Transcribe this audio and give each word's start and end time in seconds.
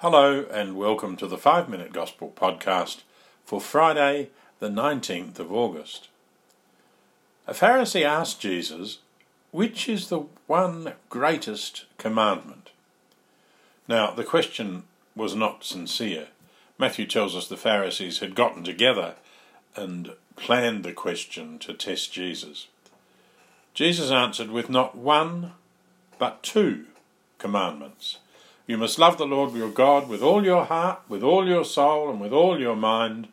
Hello, 0.00 0.46
and 0.52 0.76
welcome 0.76 1.16
to 1.16 1.26
the 1.26 1.36
5 1.36 1.68
Minute 1.68 1.92
Gospel 1.92 2.32
Podcast 2.36 3.02
for 3.44 3.60
Friday, 3.60 4.30
the 4.60 4.68
19th 4.68 5.40
of 5.40 5.52
August. 5.52 6.06
A 7.48 7.52
Pharisee 7.52 8.04
asked 8.04 8.40
Jesus, 8.40 8.98
Which 9.50 9.88
is 9.88 10.08
the 10.08 10.26
one 10.46 10.92
greatest 11.08 11.86
commandment? 11.96 12.70
Now, 13.88 14.12
the 14.12 14.22
question 14.22 14.84
was 15.16 15.34
not 15.34 15.64
sincere. 15.64 16.28
Matthew 16.78 17.04
tells 17.04 17.34
us 17.34 17.48
the 17.48 17.56
Pharisees 17.56 18.20
had 18.20 18.36
gotten 18.36 18.62
together 18.62 19.16
and 19.74 20.12
planned 20.36 20.84
the 20.84 20.92
question 20.92 21.58
to 21.58 21.74
test 21.74 22.12
Jesus. 22.12 22.68
Jesus 23.74 24.12
answered 24.12 24.50
with 24.52 24.70
not 24.70 24.96
one, 24.96 25.54
but 26.20 26.44
two 26.44 26.84
commandments. 27.38 28.18
You 28.68 28.76
must 28.76 28.98
love 28.98 29.16
the 29.16 29.26
Lord 29.26 29.54
your 29.54 29.70
God 29.70 30.10
with 30.10 30.22
all 30.22 30.44
your 30.44 30.66
heart, 30.66 31.00
with 31.08 31.22
all 31.22 31.48
your 31.48 31.64
soul, 31.64 32.10
and 32.10 32.20
with 32.20 32.34
all 32.34 32.60
your 32.60 32.76
mind. 32.76 33.28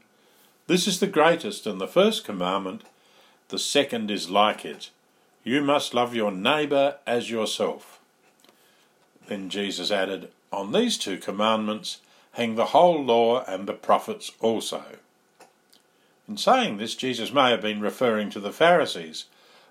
This 0.68 0.88
is 0.88 1.02
the 1.02 1.08
greatest 1.08 1.68
and 1.68 1.80
the 1.80 1.90
first 1.90 2.24
commandment. 2.24 2.84
The 3.50 3.60
second 3.60 4.10
is 4.10 4.30
like 4.30 4.64
it. 4.64 4.92
You 5.44 5.62
must 5.62 5.94
love 5.94 6.16
your 6.16 6.32
neighbour 6.32 7.00
as 7.06 7.30
yourself. 7.30 8.00
Then 9.28 9.50
Jesus 9.50 9.92
added, 9.92 10.32
On 10.54 10.72
these 10.72 10.98
two 10.98 11.18
commandments 11.18 12.00
hang 12.32 12.56
the 12.56 12.68
whole 12.68 13.04
law 13.04 13.44
and 13.44 13.68
the 13.68 13.74
prophets 13.74 14.32
also. 14.40 14.86
In 16.30 16.38
saying 16.38 16.78
this, 16.78 16.96
Jesus 16.96 17.34
may 17.34 17.52
have 17.52 17.62
been 17.62 17.82
referring 17.82 18.30
to 18.30 18.40
the 18.40 18.54
Pharisees, 18.54 19.26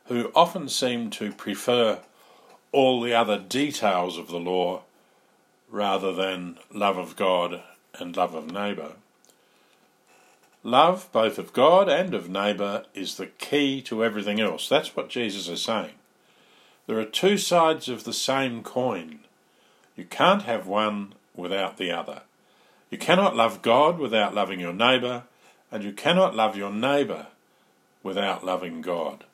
who 0.08 0.30
often 0.34 0.68
seemed 0.68 1.14
to 1.14 1.32
prefer 1.32 2.00
all 2.70 3.00
the 3.00 3.14
other 3.14 3.38
details 3.38 4.18
of 4.18 4.28
the 4.28 4.38
law 4.38 4.82
rather 5.74 6.12
than 6.12 6.56
love 6.72 6.96
of 6.96 7.16
God 7.16 7.60
and 7.98 8.16
love 8.16 8.32
of 8.34 8.50
neighbour. 8.50 8.92
Love, 10.62 11.08
both 11.12 11.36
of 11.36 11.52
God 11.52 11.88
and 11.88 12.14
of 12.14 12.30
neighbour, 12.30 12.84
is 12.94 13.16
the 13.16 13.26
key 13.26 13.82
to 13.82 14.04
everything 14.04 14.40
else. 14.40 14.68
That's 14.68 14.94
what 14.94 15.10
Jesus 15.10 15.48
is 15.48 15.62
saying. 15.62 15.94
There 16.86 16.98
are 16.98 17.04
two 17.04 17.36
sides 17.36 17.88
of 17.88 18.04
the 18.04 18.12
same 18.12 18.62
coin. 18.62 19.20
You 19.96 20.04
can't 20.04 20.42
have 20.42 20.68
one 20.68 21.14
without 21.34 21.76
the 21.76 21.90
other. 21.90 22.22
You 22.88 22.96
cannot 22.96 23.34
love 23.34 23.60
God 23.60 23.98
without 23.98 24.34
loving 24.34 24.60
your 24.60 24.72
neighbour, 24.72 25.24
and 25.72 25.82
you 25.82 25.92
cannot 25.92 26.36
love 26.36 26.56
your 26.56 26.70
neighbour 26.70 27.26
without 28.04 28.44
loving 28.44 28.80
God. 28.80 29.24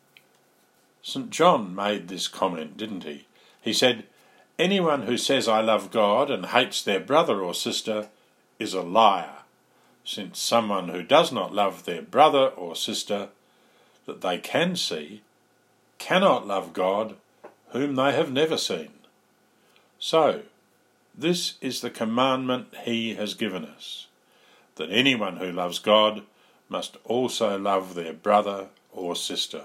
St. 1.03 1.29
John 1.29 1.75
made 1.75 2.09
this 2.09 2.29
comment, 2.29 2.79
didn't 2.79 3.05
he? 3.05 3.27
He 3.61 3.75
said, 3.75 4.05
Anyone 4.61 5.05
who 5.05 5.17
says 5.17 5.49
I 5.49 5.63
love 5.63 5.91
God 5.91 6.31
and 6.31 6.45
hates 6.45 6.83
their 6.83 7.01
brother 7.01 7.41
or 7.41 7.55
sister 7.55 8.11
is 8.59 8.75
a 8.75 8.83
liar, 8.83 9.39
since 10.05 10.39
someone 10.39 10.91
who 10.91 11.03
does 11.03 11.33
not 11.33 11.55
love 11.55 11.87
their 11.87 12.03
brother 12.03 12.49
or 12.49 12.77
sister 12.77 13.31
that 14.05 14.21
they 14.21 14.37
can 14.37 14.77
see 14.77 15.23
cannot 15.97 16.47
love 16.47 16.75
God 16.75 17.17
whom 17.69 17.95
they 17.95 18.13
have 18.13 18.31
never 18.31 18.59
seen. 18.59 18.91
So, 19.99 20.43
this 21.17 21.55
is 21.63 21.81
the 21.81 21.89
commandment 21.89 22.67
he 22.83 23.15
has 23.15 23.33
given 23.33 23.65
us 23.65 24.09
that 24.75 24.91
anyone 24.91 25.39
who 25.39 25.51
loves 25.51 25.79
God 25.79 26.21
must 26.69 26.99
also 27.05 27.59
love 27.59 27.95
their 27.95 28.13
brother 28.13 28.67
or 28.93 29.17
sister. 29.17 29.63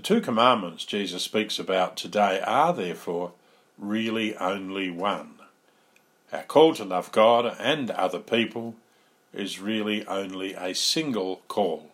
The 0.00 0.14
two 0.14 0.22
commandments 0.22 0.86
Jesus 0.86 1.22
speaks 1.22 1.58
about 1.58 1.94
today 1.94 2.40
are 2.40 2.72
therefore 2.72 3.32
really 3.76 4.34
only 4.38 4.90
one. 4.90 5.34
Our 6.32 6.44
call 6.44 6.74
to 6.76 6.86
love 6.86 7.12
God 7.12 7.54
and 7.60 7.90
other 7.90 8.18
people 8.18 8.76
is 9.34 9.60
really 9.60 10.06
only 10.06 10.54
a 10.54 10.74
single 10.74 11.42
call. 11.48 11.90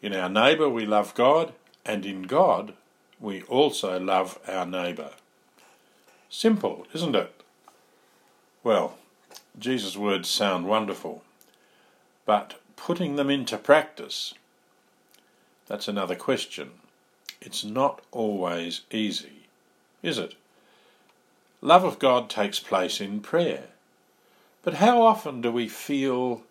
In 0.00 0.14
our 0.14 0.30
neighbour 0.30 0.66
we 0.66 0.86
love 0.86 1.14
God, 1.14 1.52
and 1.84 2.06
in 2.06 2.22
God 2.22 2.72
we 3.20 3.42
also 3.42 4.00
love 4.00 4.38
our 4.48 4.64
neighbour. 4.64 5.10
Simple, 6.30 6.86
isn't 6.94 7.14
it? 7.14 7.42
Well, 8.64 8.96
Jesus' 9.58 9.94
words 9.94 10.26
sound 10.26 10.66
wonderful, 10.66 11.22
but 12.24 12.58
putting 12.76 13.16
them 13.16 13.28
into 13.28 13.58
practice, 13.58 14.32
that's 15.66 15.86
another 15.86 16.16
question. 16.16 16.79
It's 17.40 17.64
not 17.64 18.02
always 18.10 18.82
easy, 18.90 19.46
is 20.02 20.18
it? 20.18 20.34
Love 21.62 21.84
of 21.84 21.98
God 21.98 22.28
takes 22.28 22.60
place 22.60 23.00
in 23.00 23.20
prayer. 23.20 23.68
But 24.62 24.74
how 24.74 25.00
often 25.02 25.40
do 25.40 25.50
we 25.50 25.68
feel 25.68 26.42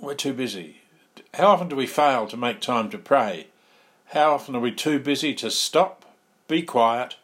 we're 0.00 0.14
too 0.14 0.32
busy? 0.32 0.80
How 1.34 1.48
often 1.48 1.68
do 1.68 1.76
we 1.76 1.86
fail 1.86 2.26
to 2.28 2.36
make 2.36 2.60
time 2.60 2.90
to 2.90 2.98
pray? 2.98 3.48
How 4.06 4.32
often 4.32 4.56
are 4.56 4.60
we 4.60 4.72
too 4.72 4.98
busy 4.98 5.34
to 5.34 5.50
stop, 5.50 6.04
be 6.48 6.62
quiet, 6.62 7.16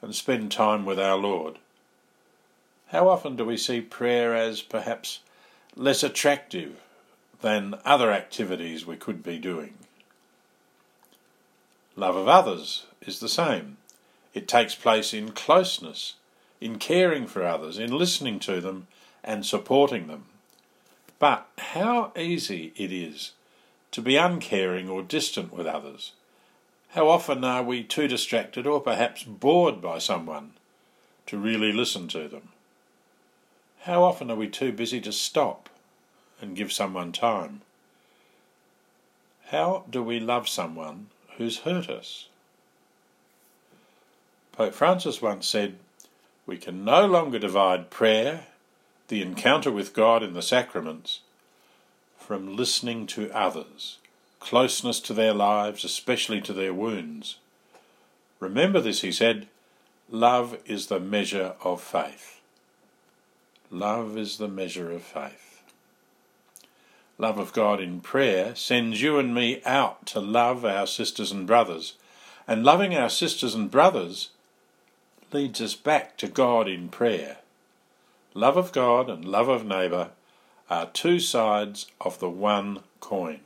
and 0.00 0.14
spend 0.14 0.50
time 0.50 0.86
with 0.86 0.98
our 0.98 1.16
Lord? 1.16 1.58
How 2.88 3.08
often 3.08 3.36
do 3.36 3.44
we 3.44 3.56
see 3.56 3.80
prayer 3.80 4.34
as 4.34 4.62
perhaps 4.62 5.20
less 5.74 6.02
attractive 6.02 6.80
than 7.42 7.74
other 7.84 8.10
activities 8.12 8.86
we 8.86 8.96
could 8.96 9.22
be 9.22 9.38
doing? 9.38 9.74
Love 11.96 12.14
of 12.14 12.28
others 12.28 12.84
is 13.00 13.20
the 13.20 13.28
same. 13.28 13.78
It 14.34 14.46
takes 14.46 14.74
place 14.74 15.14
in 15.14 15.32
closeness, 15.32 16.14
in 16.60 16.78
caring 16.78 17.26
for 17.26 17.42
others, 17.42 17.78
in 17.78 17.90
listening 17.90 18.38
to 18.40 18.60
them 18.60 18.86
and 19.24 19.46
supporting 19.46 20.06
them. 20.06 20.26
But 21.18 21.48
how 21.56 22.12
easy 22.14 22.74
it 22.76 22.92
is 22.92 23.32
to 23.92 24.02
be 24.02 24.16
uncaring 24.16 24.90
or 24.90 25.00
distant 25.00 25.54
with 25.54 25.66
others. 25.66 26.12
How 26.90 27.08
often 27.08 27.42
are 27.44 27.62
we 27.62 27.82
too 27.82 28.08
distracted 28.08 28.66
or 28.66 28.80
perhaps 28.80 29.22
bored 29.22 29.80
by 29.80 29.98
someone 29.98 30.52
to 31.26 31.38
really 31.38 31.72
listen 31.72 32.08
to 32.08 32.28
them? 32.28 32.50
How 33.80 34.02
often 34.02 34.30
are 34.30 34.36
we 34.36 34.48
too 34.48 34.70
busy 34.70 35.00
to 35.00 35.12
stop 35.12 35.70
and 36.42 36.56
give 36.56 36.72
someone 36.72 37.12
time? 37.12 37.62
How 39.46 39.84
do 39.88 40.02
we 40.02 40.20
love 40.20 40.46
someone 40.46 41.06
who's 41.36 41.58
hurt 41.60 41.88
us. 41.88 42.28
Pope 44.52 44.74
Francis 44.74 45.20
once 45.20 45.46
said, 45.46 45.76
We 46.46 46.56
can 46.56 46.84
no 46.84 47.06
longer 47.06 47.38
divide 47.38 47.90
prayer, 47.90 48.46
the 49.08 49.22
encounter 49.22 49.70
with 49.70 49.94
God 49.94 50.22
in 50.22 50.34
the 50.34 50.42
sacraments, 50.42 51.20
from 52.18 52.56
listening 52.56 53.06
to 53.08 53.30
others, 53.30 53.98
closeness 54.40 55.00
to 55.00 55.14
their 55.14 55.34
lives, 55.34 55.84
especially 55.84 56.40
to 56.40 56.52
their 56.52 56.74
wounds. 56.74 57.36
Remember 58.40 58.80
this, 58.80 59.02
he 59.02 59.12
said, 59.12 59.46
love 60.10 60.58
is 60.66 60.86
the 60.86 61.00
measure 61.00 61.54
of 61.62 61.80
faith. 61.80 62.40
Love 63.70 64.16
is 64.16 64.38
the 64.38 64.48
measure 64.48 64.92
of 64.92 65.02
faith 65.02 65.55
love 67.18 67.38
of 67.38 67.52
God 67.52 67.80
in 67.80 68.00
prayer 68.00 68.54
sends 68.54 69.00
you 69.00 69.18
and 69.18 69.34
me 69.34 69.62
out 69.64 70.06
to 70.06 70.20
love 70.20 70.64
our 70.64 70.86
sisters 70.86 71.32
and 71.32 71.46
brothers. 71.46 71.94
And 72.48 72.64
loving 72.64 72.94
our 72.94 73.08
sisters 73.08 73.54
and 73.54 73.70
brothers 73.70 74.30
leads 75.32 75.60
us 75.60 75.74
back 75.74 76.16
to 76.18 76.28
God 76.28 76.68
in 76.68 76.88
prayer. 76.88 77.38
Love 78.34 78.56
of 78.56 78.72
God 78.72 79.08
and 79.08 79.24
love 79.24 79.48
of 79.48 79.64
neighbour 79.64 80.10
are 80.68 80.86
two 80.86 81.18
sides 81.18 81.86
of 82.00 82.18
the 82.18 82.28
one 82.28 82.80
coin, 83.00 83.40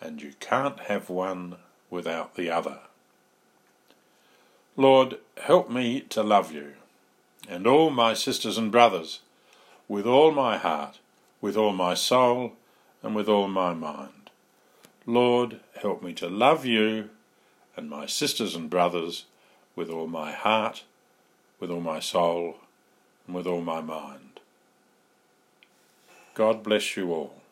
and 0.00 0.20
you 0.20 0.32
can't 0.40 0.80
have 0.80 1.08
one 1.08 1.56
without 1.90 2.34
the 2.34 2.50
other. 2.50 2.80
Lord, 4.76 5.18
help 5.42 5.70
me 5.70 6.00
to 6.00 6.22
love 6.22 6.50
you 6.52 6.72
and 7.48 7.66
all 7.66 7.90
my 7.90 8.14
sisters 8.14 8.58
and 8.58 8.72
brothers 8.72 9.20
with 9.88 10.06
all 10.06 10.32
my 10.32 10.56
heart, 10.56 10.98
with 11.40 11.56
all 11.56 11.72
my 11.72 11.94
soul, 11.94 12.52
and 13.04 13.14
with 13.14 13.28
all 13.28 13.46
my 13.46 13.74
mind. 13.74 14.30
Lord, 15.06 15.60
help 15.80 16.02
me 16.02 16.14
to 16.14 16.28
love 16.28 16.64
you 16.64 17.10
and 17.76 17.90
my 17.90 18.06
sisters 18.06 18.54
and 18.54 18.70
brothers 18.70 19.26
with 19.76 19.90
all 19.90 20.06
my 20.06 20.32
heart, 20.32 20.84
with 21.60 21.70
all 21.70 21.82
my 21.82 22.00
soul, 22.00 22.56
and 23.26 23.36
with 23.36 23.46
all 23.46 23.60
my 23.60 23.82
mind. 23.82 24.40
God 26.34 26.62
bless 26.62 26.96
you 26.96 27.12
all. 27.12 27.43